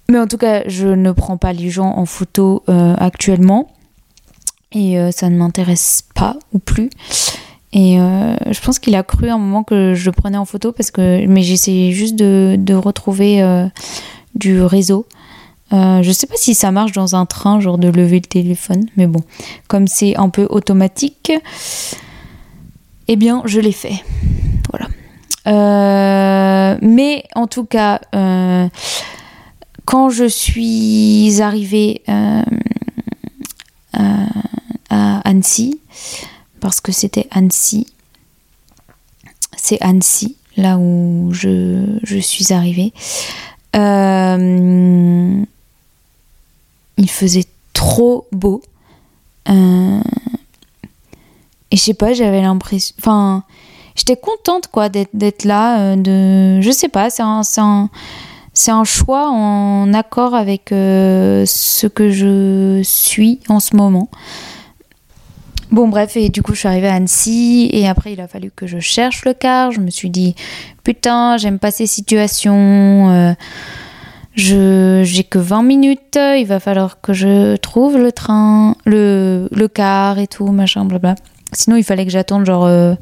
[0.10, 3.72] Mais en tout cas, je ne prends pas les gens en photo euh, actuellement.
[4.74, 6.90] Et euh, ça ne m'intéresse pas ou plus.
[7.72, 10.92] Et euh, je pense qu'il a cru un moment que je prenais en photo parce
[10.92, 11.26] que.
[11.28, 13.44] Mais j'essayais juste de, de retrouver
[14.36, 15.06] du réseau.
[15.72, 19.08] je sais pas si ça marche dans un train, genre de lever le téléphone, mais
[19.08, 19.22] bon,
[19.68, 21.32] comme c'est un peu automatique,
[23.08, 24.04] eh bien, je l'ai fait.
[24.70, 24.88] Voilà.
[26.82, 28.02] mais en tout cas,
[29.86, 32.42] quand je suis arrivée euh,
[34.90, 35.80] à Annecy,
[36.60, 37.88] parce que c'était Annecy,
[39.58, 42.94] c'est Annecy, là où je, suis arrivée,
[43.76, 45.44] euh,
[46.98, 48.62] il faisait trop beau.
[49.50, 50.00] Euh,
[51.72, 52.96] et je sais pas, j'avais l'impression.
[53.00, 53.44] Enfin,
[53.96, 55.96] j'étais contente quoi d'être là.
[55.96, 57.90] De, je sais pas, c'est un
[58.54, 64.10] c'est un choix en accord avec euh, ce que je suis en ce moment.
[65.72, 68.52] Bon bref, et du coup je suis arrivée à Annecy et après il a fallu
[68.56, 69.72] que je cherche le car.
[69.72, 70.36] Je me suis dit
[70.84, 73.10] putain j'aime pas ces situations.
[73.10, 73.34] Euh,
[74.36, 80.20] j'ai que 20 minutes, il va falloir que je trouve le train, le, le car
[80.20, 81.16] et tout, machin, blabla.
[81.54, 82.94] Sinon il fallait que j'attende genre euh,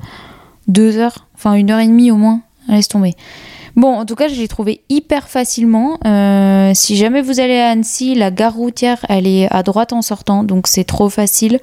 [0.68, 2.42] deux heures, enfin une heure et demie au moins.
[2.70, 3.16] Laisse tomber.
[3.76, 5.98] Bon, en tout cas, je l'ai trouvé hyper facilement.
[6.06, 10.02] Euh, si jamais vous allez à Annecy, la gare routière, elle est à droite en
[10.02, 11.60] sortant, donc c'est trop facile.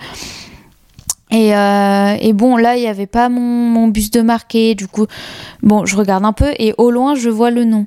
[1.31, 4.75] Et, euh, bon, là, il n'y avait pas mon, bus de marqué.
[4.75, 5.07] Du coup,
[5.63, 7.85] bon, je regarde un peu et au loin, je vois le nom.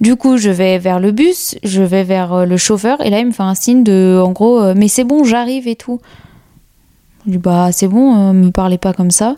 [0.00, 3.18] Du coup, je vais vers le bus, je vais vers euh, le chauffeur et là,
[3.18, 6.00] il me fait un signe de, en gros, mais c'est bon, j'arrive et tout.
[7.26, 9.36] Je dis, bah, c'est bon, me parlez pas comme ça.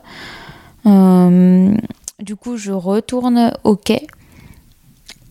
[0.84, 4.06] du coup, je retourne au quai.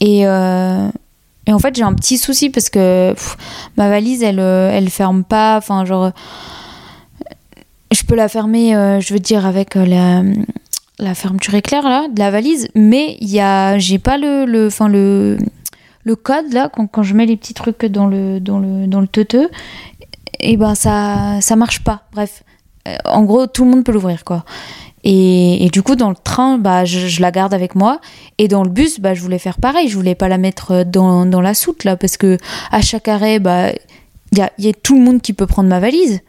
[0.06, 0.90] Euh,
[1.48, 3.14] et, en fait, j'ai un petit souci parce que
[3.78, 5.58] ma valise, elle, euh, elle ferme pas.
[5.58, 6.12] Enfin, genre,
[7.92, 10.24] je peux la fermer, euh, je veux dire, avec la,
[11.00, 14.70] la fermeture éclair là, de la valise, mais il y a, j'ai pas le, le,
[14.88, 15.38] le,
[16.04, 19.02] le code là, quand, quand, je mets les petits trucs dans le, dans le, dans
[19.02, 19.08] le
[20.40, 22.04] et ben ça, ça marche pas.
[22.12, 22.44] Bref,
[23.06, 24.44] en gros, tout le monde peut l'ouvrir quoi.
[25.08, 28.02] Et, du coup, dans le train, bah, je, la garde avec moi.
[28.40, 29.88] Et dans le bus, bah, je voulais faire pareil.
[29.88, 32.38] Je voulais pas la mettre dans, dans la soute, là, parce que
[32.72, 33.70] à chaque arrêt, bah,
[34.32, 36.22] il y a, y a, tout le monde qui peut prendre ma valise.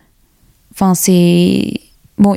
[0.72, 1.80] Enfin, c'est.
[2.18, 2.34] Bon,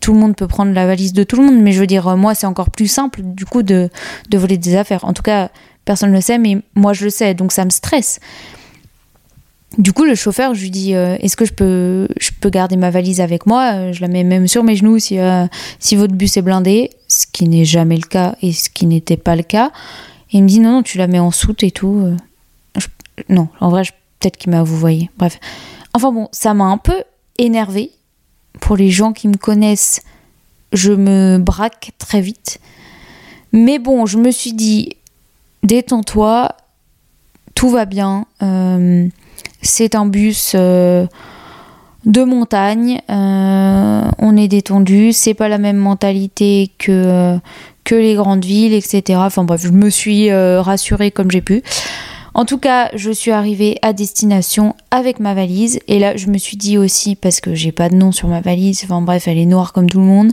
[0.00, 2.16] tout le monde peut prendre la valise de tout le monde, mais je veux dire,
[2.16, 3.88] moi, c'est encore plus simple, du coup, de,
[4.28, 5.04] de voler des affaires.
[5.04, 5.50] En tout cas,
[5.84, 8.20] personne ne le sait, mais moi, je le sais, donc ça me stresse.
[9.78, 12.76] Du coup, le chauffeur, je lui dis euh, Est-ce que je peux, je peux garder
[12.76, 13.72] ma valise avec moi?
[13.74, 15.46] Euh, Je la mets même sur mes genoux si, euh,
[15.78, 19.16] si votre bus est blindé, ce qui n'est jamais le cas et ce qui n'était
[19.16, 19.70] pas le cas.
[20.32, 22.16] Et il me dit Non, non, tu la mets en soute et tout.
[23.28, 23.82] non, en vrai,
[24.18, 25.08] peut-être qu'il m'a vous voyez.
[25.18, 25.38] Bref.
[25.94, 27.04] Enfin bon, ça m'a un peu
[27.38, 27.92] énervé.
[28.60, 30.02] Pour les gens qui me connaissent,
[30.72, 32.58] je me braque très vite.
[33.52, 34.96] Mais bon, je me suis dit
[35.62, 36.56] Détends-toi,
[37.54, 38.26] tout va bien.
[39.62, 41.06] C'est un bus euh,
[42.04, 43.00] de montagne.
[43.10, 45.12] Euh, on est détendu.
[45.12, 47.38] C'est pas la même mentalité que, euh,
[47.84, 49.20] que les grandes villes, etc.
[49.22, 51.62] Enfin bref, je me suis rassurée comme j'ai pu.
[52.32, 55.80] En tout cas, je suis arrivée à destination avec ma valise.
[55.88, 58.40] Et là, je me suis dit aussi, parce que j'ai pas de nom sur ma
[58.40, 60.32] valise, enfin bref, elle est noire comme tout le monde.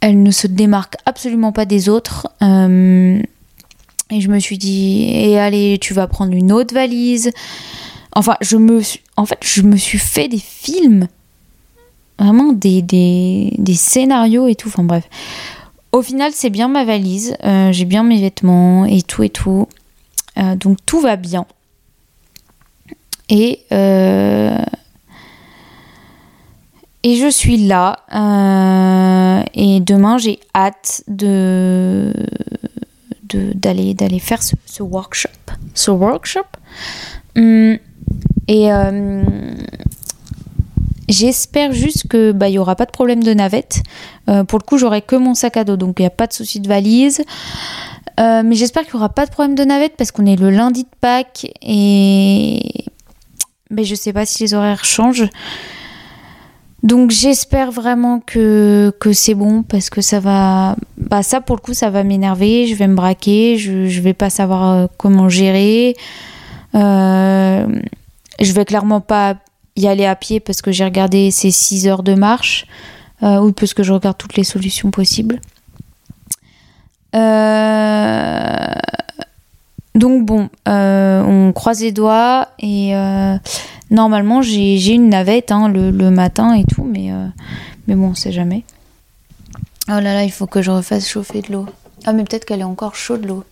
[0.00, 2.28] Elle ne se démarque absolument pas des autres.
[4.10, 7.30] Et je me suis dit, et allez, tu vas prendre une autre valise.
[8.14, 8.80] Enfin, je me,
[9.16, 11.08] en fait, je me suis fait des films
[12.18, 14.68] vraiment des, des, des scénarios et tout.
[14.68, 15.04] Enfin bref.
[15.92, 17.36] Au final, c'est bien ma valise.
[17.44, 19.68] Euh, j'ai bien mes vêtements et tout et tout.
[20.38, 21.46] Euh, donc tout va bien.
[23.28, 24.58] Et, euh,
[27.02, 28.00] et je suis là.
[29.54, 32.12] et demain, j'ai hâte de
[33.54, 35.30] d'aller d'aller faire ce, ce, workshop.
[35.74, 36.46] Ce workshop?
[37.36, 37.78] Hum,
[38.48, 38.70] et
[41.08, 43.82] J'espère juste que bah il y aura pas de problème de navette.
[44.28, 46.26] Euh, pour le coup, j'aurai que mon sac à dos, donc il n'y a pas
[46.26, 47.22] de souci de valise.
[48.20, 50.50] Euh, mais j'espère qu'il n'y aura pas de problème de navette parce qu'on est le
[50.50, 52.84] lundi de Pâques et
[53.70, 55.28] mais je sais pas si les horaires changent.
[56.84, 61.60] Donc j'espère vraiment que, que c'est bon parce que ça va bah ça pour le
[61.60, 65.28] coup ça va m'énerver, je vais me braquer, je, je vais pas savoir euh, comment
[65.28, 65.96] gérer.
[66.74, 67.66] je
[68.40, 69.36] vais clairement pas
[69.76, 72.66] y aller à pied parce que j'ai regardé ces 6 heures de marche
[73.22, 75.40] euh, ou parce que je regarde toutes les solutions possibles.
[77.14, 78.66] Euh,
[79.94, 82.92] donc bon, euh, on croise les doigts et
[83.90, 87.10] normalement j'ai une navette hein, le, le, matin et tout, mais,
[87.86, 88.64] mais bon, on sait jamais.
[89.88, 91.66] Oh là là, il faut que je refasse chauffer de l'eau.
[92.06, 93.44] Ah mais peut-être qu'elle est encore chaude l'eau.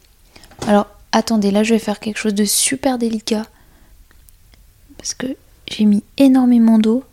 [0.66, 3.44] Alors attendez, là je vais faire quelque chose de super délicat.
[4.96, 5.26] Parce que
[5.68, 7.04] j'ai mis énormément d'eau.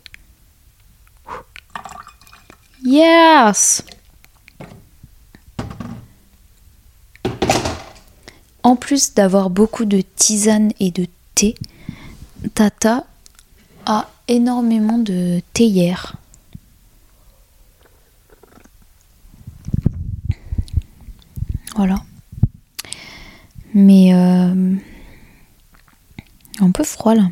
[2.82, 3.82] Yes
[8.62, 11.54] En plus d'avoir beaucoup de tisane et de thé,
[12.54, 13.06] Tata
[13.86, 16.16] a énormément de théière.
[21.76, 22.02] Voilà.
[23.74, 24.74] Mais euh,
[26.60, 27.28] un peu froid là.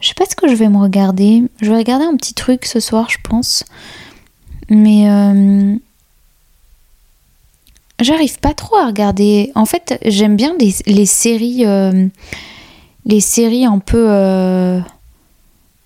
[0.00, 1.42] Je sais pas ce que je vais me regarder.
[1.60, 3.64] Je vais regarder un petit truc ce soir, je pense.
[4.70, 5.76] Mais euh,
[8.00, 9.52] j'arrive pas trop à regarder.
[9.54, 12.08] En fait, j'aime bien les, séries, euh,
[13.04, 14.80] les séries un peu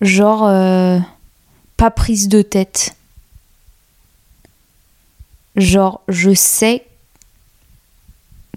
[0.05, 1.05] euh, genre
[1.77, 2.95] pas prise de tête.
[5.55, 6.85] Genre, je sais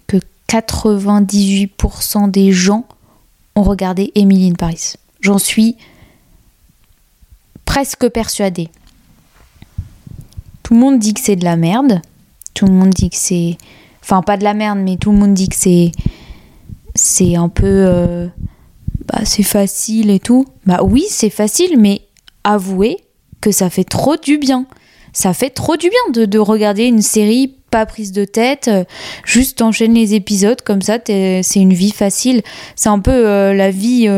[0.07, 0.17] que
[0.49, 2.87] 98% des gens
[3.55, 4.95] ont regardé Emily in Paris.
[5.21, 5.77] J'en suis
[7.65, 8.69] presque persuadée.
[10.63, 12.03] Tout le monde dit que c'est de la merde.
[12.55, 13.57] Tout le monde dit que c'est.
[14.03, 15.93] Enfin, pas de la merde, mais tout le monde dit que c'est.
[16.95, 17.67] C'est un peu.
[17.67, 18.29] Euh,
[19.09, 20.47] bah, c'est facile et tout.
[20.67, 22.03] Bah oui, c'est facile, mais
[22.45, 22.99] avouez
[23.41, 24.67] que ça fait trop du bien.
[25.13, 28.85] Ça fait trop du bien de, regarder une série pas prise de tête, euh,
[29.25, 32.43] juste enchaîner les épisodes comme ça, c'est une vie facile.
[32.77, 34.09] C'est un peu euh, la vie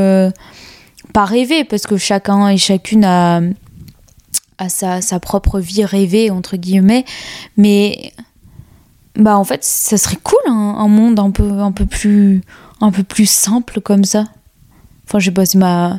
[1.13, 3.41] pas rêver, parce que chacun et chacune a,
[4.69, 7.05] sa, sa, propre vie rêvée, entre guillemets,
[7.57, 8.13] mais
[9.17, 12.43] bah en fait, ça serait cool, un monde un peu, un, peu plus,
[12.81, 14.27] un peu plus simple comme ça.
[15.11, 15.99] Enfin, je c'est, ma,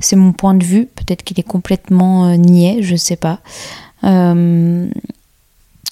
[0.00, 3.38] c'est mon point de vue, peut-être qu'il est complètement euh, niais, je sais pas.
[4.02, 4.88] Euh,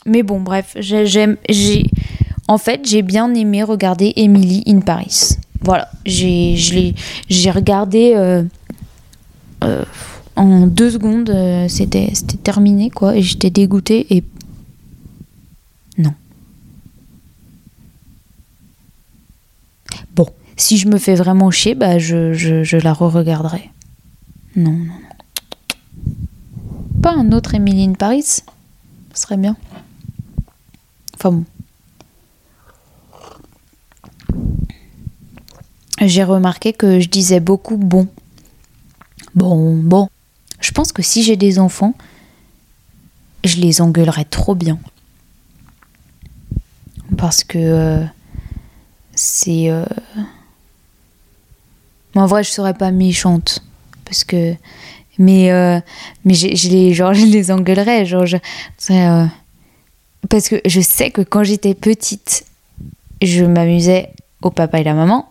[0.04, 1.86] mais bon, bref, j'aime, j'ai,
[2.48, 5.36] en fait, j'ai bien aimé regarder Emily in Paris.
[5.62, 6.56] Voilà, j'ai,
[7.54, 8.42] regardé euh,
[10.34, 11.32] en deux secondes,
[11.68, 14.24] c'était, c'était terminé, quoi, et j'étais dégoûtée, et
[15.98, 16.14] non.
[20.16, 20.26] Bon,
[20.56, 23.70] si je me fais vraiment chier, bah je, la re-regarderai.
[24.56, 24.92] Non, non, non.
[27.02, 28.22] Pas un autre Emily in Paris?
[28.22, 28.42] Ce
[29.14, 29.56] serait bien.
[31.14, 31.44] Enfin bon.
[36.00, 38.08] j'ai remarqué que je disais beaucoup bon.
[39.34, 40.08] Bon, bon.
[40.60, 41.94] Je pense que si j'ai des enfants,
[43.44, 44.78] je les engueulerais trop bien.
[47.16, 48.04] Parce que euh,
[49.14, 49.70] c'est.
[49.70, 49.84] Euh,
[52.20, 53.62] en vrai, je serais pas méchante.
[54.04, 54.54] Parce que.
[55.18, 55.80] Mais, euh,
[56.24, 58.04] mais je, les, genre, je les engueulerais.
[58.04, 58.26] Genre,
[60.28, 62.44] parce que je sais que quand j'étais petite,
[63.22, 64.10] je m'amusais
[64.42, 65.26] au papa et la maman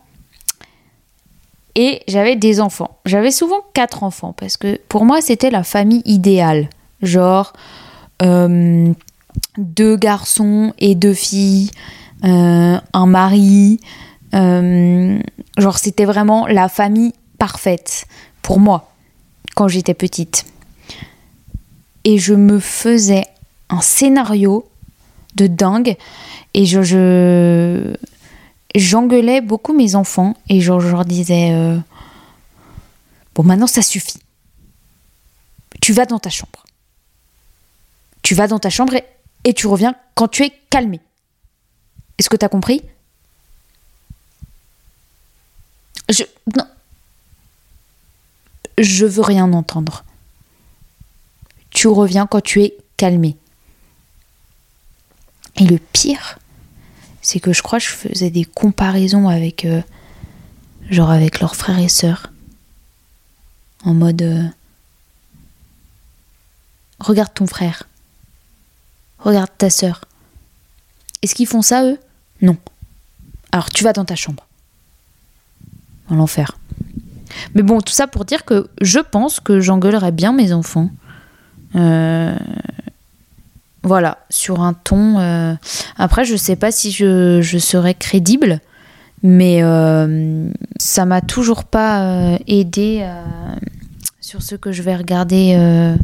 [1.75, 2.97] et j'avais des enfants.
[3.05, 6.69] J'avais souvent quatre enfants parce que pour moi c'était la famille idéale.
[7.01, 7.53] Genre
[8.21, 8.93] euh,
[9.57, 11.69] deux garçons et deux filles,
[12.23, 13.79] euh, un mari.
[14.35, 15.19] Euh,
[15.57, 18.05] genre c'était vraiment la famille parfaite
[18.41, 18.91] pour moi
[19.55, 20.45] quand j'étais petite.
[22.03, 23.25] Et je me faisais
[23.69, 24.67] un scénario
[25.35, 25.95] de dingue
[26.53, 27.95] et je, je
[28.75, 31.77] j'engueulais beaucoup mes enfants et je, leur disais euh,
[33.33, 34.19] Bon, maintenant ça suffit.
[35.81, 36.65] Tu vas dans ta chambre.
[38.21, 38.93] tu vas dans ta chambre
[39.43, 40.99] et, tu reviens quand tu es calmé.
[42.17, 42.81] Est-ce que tu as compris?
[46.09, 46.23] Je.
[46.55, 46.65] Non.
[48.77, 50.03] Je veux rien entendre.
[51.69, 53.37] Tu reviens quand tu es calmé.
[55.57, 56.39] Et le pire,
[57.21, 59.65] c'est que je crois que je faisais des comparaisons avec.
[59.65, 59.81] Euh,
[60.89, 62.31] genre avec leurs frères et sœurs.
[63.83, 64.21] En mode.
[64.21, 64.43] Euh,
[66.99, 67.83] regarde ton frère.
[69.19, 70.05] Regarde ta sœur.
[71.21, 71.99] Est-ce qu'ils font ça, eux?
[72.41, 72.57] Non.
[73.51, 74.44] Alors tu vas dans ta chambre.
[76.09, 76.57] L'enfer.
[77.53, 80.89] Mais bon, tout ça pour dire que je pense que j'engueulerais bien mes enfants.
[81.75, 82.35] Euh,
[83.83, 85.19] voilà, sur un ton.
[85.19, 85.53] Euh,
[85.97, 88.59] après, je sais pas si je, je serais crédible,
[89.23, 93.07] mais euh, ça m'a toujours pas aidé
[94.21, 95.95] sur ce que je vais regarder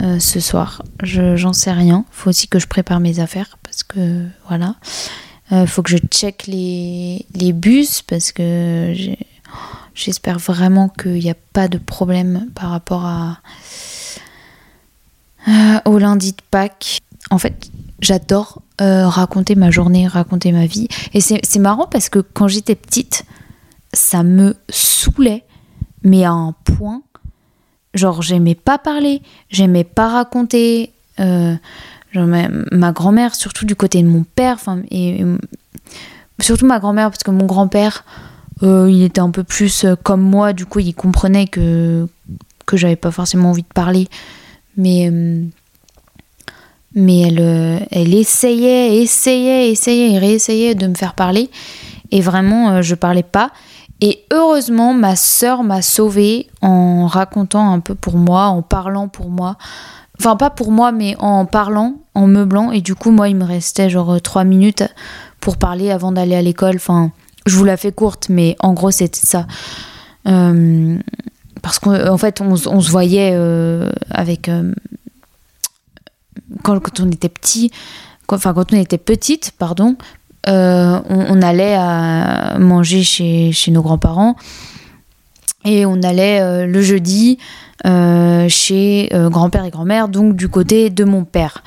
[0.00, 0.82] ce soir.
[1.02, 2.04] J'en sais rien.
[2.10, 4.74] Faut aussi que je prépare mes affaires parce que voilà.
[5.66, 8.94] Faut que je check les, les bus parce que
[9.94, 13.06] j'espère vraiment qu'il n'y a pas de problème par rapport
[15.48, 17.00] euh, au lundi de Pâques.
[17.30, 17.70] En fait,
[18.00, 20.88] j'adore euh, raconter ma journée, raconter ma vie.
[21.14, 23.24] Et c'est marrant parce que quand j'étais petite,
[23.92, 25.44] ça me saoulait,
[26.02, 27.02] mais à un point.
[27.94, 30.92] Genre, j'aimais pas parler, j'aimais pas raconter.
[31.20, 31.56] Euh,
[32.14, 34.58] ma, grand-mère, surtout du côté de mon père,
[34.90, 35.24] et,
[36.40, 38.04] surtout ma grand-mère, parce que mon grand-père,
[38.62, 42.08] il était un peu plus comme moi, du coup, il comprenait que,
[42.66, 44.08] que j'avais pas forcément envie de parler
[44.78, 45.44] mais, euh,
[46.94, 51.50] mais elle, euh, elle essayait, essayait, essayait réessayait de me faire parler.
[52.10, 53.50] Et vraiment, euh, je parlais pas.
[54.00, 59.28] Et heureusement, ma sœur m'a sauvée en racontant un peu pour moi, en parlant pour
[59.28, 59.58] moi.
[60.20, 62.72] Enfin, pas pour moi, mais en parlant, en meublant.
[62.72, 64.84] Et du coup, moi, il me restait genre trois minutes
[65.40, 66.76] pour parler avant d'aller à l'école.
[66.76, 67.12] Enfin,
[67.46, 69.46] je vous la fais courte, mais en gros, c'était ça
[71.62, 74.48] parce qu'en fait, on, se voyait euh, avec.
[74.48, 74.72] Euh,
[76.62, 77.70] quand, on était petit,
[78.28, 79.96] enfin, quand on était petite, pardon,
[80.48, 81.78] euh, on, allait
[82.58, 84.36] manger chez, chez nos grands-parents
[85.64, 87.38] et on allait le jeudi
[87.84, 91.62] chez grand-père et grand-mère, donc du côté de mon père.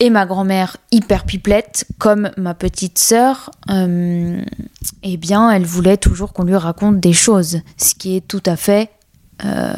[0.00, 6.44] Et ma grand-mère, hyper pipelette, comme ma petite sœur, eh bien, elle voulait toujours qu'on
[6.44, 8.90] lui raconte des choses, ce qui est tout à fait
[9.44, 9.72] euh,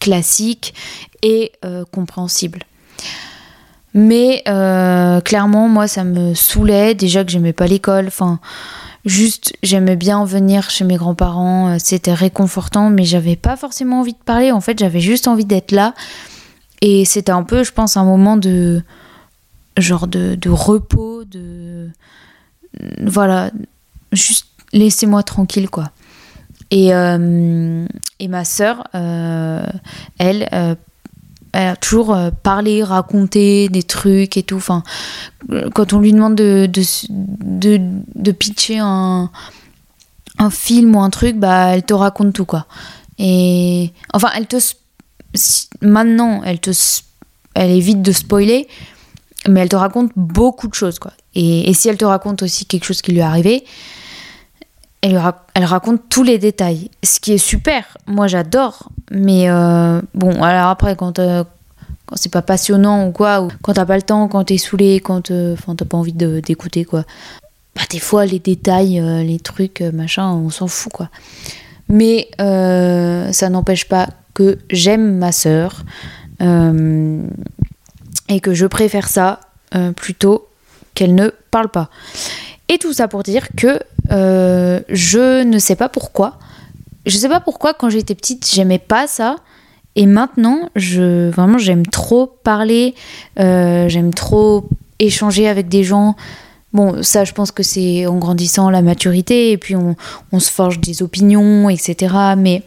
[0.00, 0.74] classique
[1.22, 2.62] et euh, compréhensible.
[3.94, 6.94] Mais euh, clairement, moi, ça me saoulait.
[6.94, 8.06] Déjà que j'aimais pas l'école.
[8.06, 8.38] Enfin,
[9.04, 11.78] juste, j'aimais bien venir chez mes grands-parents.
[11.78, 14.52] C'était réconfortant, mais j'avais pas forcément envie de parler.
[14.52, 15.94] En fait, j'avais juste envie d'être là.
[16.80, 18.82] Et c'était un peu, je pense, un moment de
[19.76, 21.88] genre de, de repos, de
[23.00, 23.50] voilà,
[24.12, 25.90] juste laissez-moi tranquille, quoi.
[26.70, 27.86] Et, euh,
[28.18, 29.64] et ma sœur, euh,
[30.18, 30.74] elle, euh,
[31.52, 34.56] elle a toujours parlé, raconté des trucs et tout.
[34.56, 34.82] Enfin,
[35.74, 37.80] quand on lui demande de, de, de,
[38.14, 39.30] de pitcher un,
[40.38, 42.66] un, film ou un truc, bah, elle te raconte tout, quoi.
[43.18, 44.56] Et enfin, elle te.
[45.80, 46.70] Maintenant, elle te.
[47.54, 48.68] Elle évite de spoiler,
[49.48, 51.12] mais elle te raconte beaucoup de choses, quoi.
[51.34, 53.64] Et, et si elle te raconte aussi quelque chose qui lui est arrivé,
[55.02, 57.96] elle, raconte tous les détails, ce qui est super.
[58.06, 58.90] Moi, j'adore.
[59.10, 61.44] Mais euh, bon, alors après, quand, euh,
[62.06, 65.00] quand c'est pas passionnant ou quoi, ou quand t'as pas le temps, quand t'es saoulé,
[65.00, 67.04] quand euh, t'as pas envie d'écouter, quoi.
[67.76, 71.08] Bah, des fois, les détails, les trucs, machin, on s'en fout, quoi.
[71.88, 75.84] Mais ça n'empêche pas que j'aime ma sœur
[76.40, 79.40] et que je préfère ça
[79.94, 80.48] plutôt
[80.94, 81.88] qu'elle ne parle pas.
[82.68, 83.80] Et tout ça pour dire que
[84.10, 86.38] euh, je ne sais pas pourquoi.
[87.06, 89.36] Je sais pas pourquoi quand j'étais petite j'aimais pas ça.
[89.96, 92.94] Et maintenant, je vraiment j'aime trop parler,
[93.40, 96.14] euh, j'aime trop échanger avec des gens.
[96.72, 99.96] Bon, ça, je pense que c'est en grandissant la maturité et puis on,
[100.32, 102.14] on, se forge des opinions, etc.
[102.36, 102.62] Mais,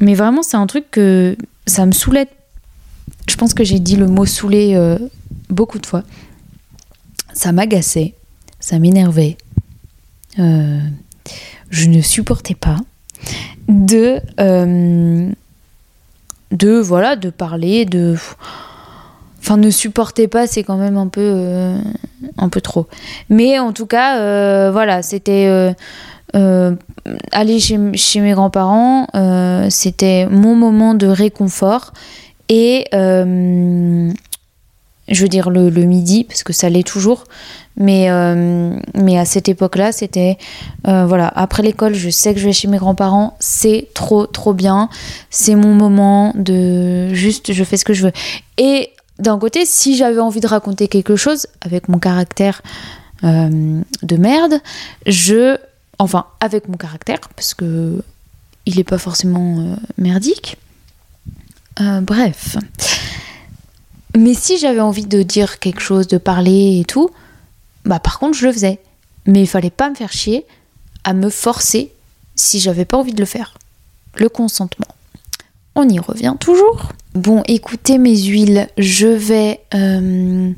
[0.00, 1.36] mais vraiment, c'est un truc que
[1.66, 2.28] ça me saoulait.
[3.28, 4.98] Je pense que j'ai dit le mot saouler euh,
[5.48, 6.02] beaucoup de fois.
[7.32, 8.14] Ça m'agaçait,
[8.60, 9.36] ça m'énervait.
[10.38, 10.78] Euh,
[11.70, 12.76] je ne supportais pas
[13.68, 15.30] de euh,
[16.50, 18.16] de voilà de parler de
[19.38, 21.78] enfin ne supportais pas c'est quand même un peu euh,
[22.38, 22.88] un peu trop
[23.28, 25.74] mais en tout cas voilà c'était
[26.34, 29.06] aller chez, chez mes grands-parents
[29.68, 31.92] c'était mon moment de réconfort
[32.48, 32.86] et
[35.08, 37.24] je veux dire le, midi, parce que ça l'est toujours.
[37.76, 40.36] Mais, euh, mais à cette époque-là, c'était
[40.86, 44.52] euh, voilà, après l'école, je sais que je vais chez mes grands-parents, c'est trop, trop
[44.52, 44.88] bien.
[45.30, 48.12] C'est mon moment de juste, je fais ce que je veux.
[48.58, 52.62] Et d'un côté, si j'avais envie de raconter quelque chose avec mon caractère
[53.24, 54.60] euh, de merde,
[55.06, 55.56] je.
[55.98, 58.02] Enfin, avec mon caractère, parce que
[58.66, 60.56] il n'est pas forcément merdique.
[62.02, 62.56] bref.
[64.16, 67.10] Mais si j'avais envie de dire quelque chose, de parler et tout,
[67.84, 68.80] bah par contre je le faisais.
[69.26, 70.44] Mais il fallait pas me faire chier
[71.04, 71.92] à me forcer
[72.34, 73.54] si j'avais pas envie de le faire.
[74.16, 74.86] Le consentement.
[75.74, 76.92] On y revient toujours.
[77.14, 80.52] Bon, écoutez mes huiles, je vais euh,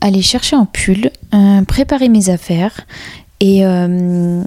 [0.00, 2.80] aller chercher un pull, euh, préparer mes affaires
[3.40, 4.42] et euh,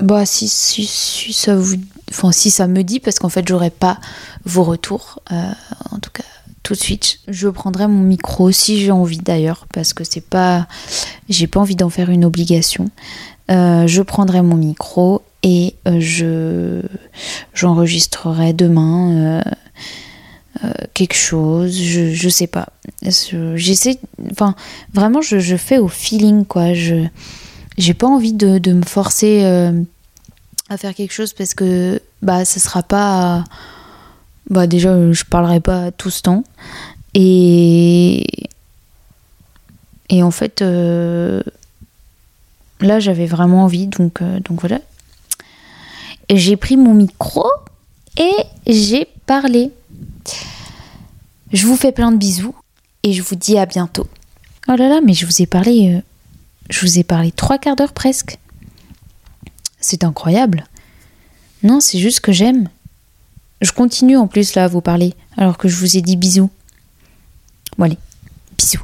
[0.00, 1.76] bah si, ça vous,
[2.10, 3.98] enfin si ça me dit parce qu'en fait j'aurai pas
[4.44, 6.24] vos retours, en tout cas
[6.62, 7.20] tout de suite.
[7.28, 10.66] Je prendrai mon micro si j'ai envie d'ailleurs, parce que c'est pas,
[11.28, 12.90] j'ai pas envie d'en faire une obligation.
[13.50, 16.82] Euh, je prendrai mon micro et euh, je
[17.54, 19.42] j'enregistrerai demain
[20.62, 21.76] euh, quelque chose.
[21.76, 22.68] Je, je sais pas.
[23.02, 23.98] J'essaie,
[24.30, 24.54] enfin
[24.92, 26.74] vraiment, je, fais au feeling quoi.
[26.74, 27.06] Je
[27.78, 29.44] j'ai pas envie de, de me forcer
[30.68, 33.44] à faire quelque chose parce que bah ça sera pas
[34.50, 36.44] bah déjà je parlerai pas tout ce temps.
[37.14, 38.24] Et
[40.22, 41.42] en fait euh,
[42.80, 44.80] là j'avais vraiment envie donc euh, donc voilà.
[46.28, 47.46] J'ai pris mon micro
[48.16, 48.34] et
[48.66, 49.70] j'ai parlé.
[51.52, 52.54] Je vous fais plein de bisous
[53.02, 54.06] et je vous dis à bientôt.
[54.68, 56.00] Oh là là mais je vous ai parlé euh,
[56.68, 58.38] je vous ai parlé trois quarts d'heure presque.
[59.80, 60.66] C'est incroyable.
[61.62, 62.68] Non c'est juste que j'aime
[63.60, 66.50] je continue en plus là à vous parler, alors que je vous ai dit bisous.
[67.76, 67.98] Bon allez,
[68.56, 68.80] bisous.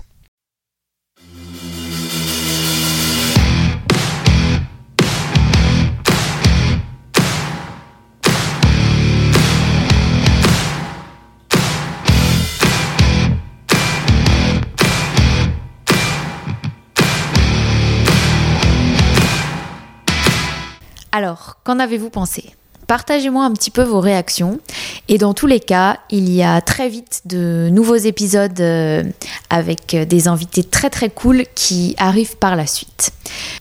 [21.12, 22.54] Alors, qu'en avez-vous pensé?
[22.86, 24.60] Partagez-moi un petit peu vos réactions.
[25.08, 29.02] Et dans tous les cas, il y a très vite de nouveaux épisodes euh,
[29.50, 33.12] avec des invités très très cool qui arrivent par la suite.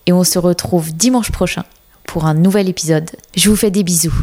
[0.05, 1.63] Et on se retrouve dimanche prochain
[2.05, 3.09] pour un nouvel épisode.
[3.35, 4.13] Je vous fais des bisous.